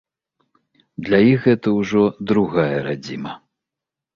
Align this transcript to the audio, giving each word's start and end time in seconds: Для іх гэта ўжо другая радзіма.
Для 1.09 1.19
іх 1.33 1.45
гэта 1.49 1.67
ўжо 1.79 2.01
другая 2.33 2.77
радзіма. 2.89 3.33